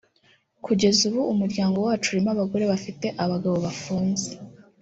[0.65, 4.29] kugeza ubu umuryango wacu urimo abagore bafite abagabo bafunze